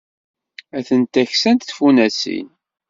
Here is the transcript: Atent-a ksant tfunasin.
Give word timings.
Atent-a 0.77 1.23
ksant 1.31 1.67
tfunasin. 1.67 2.47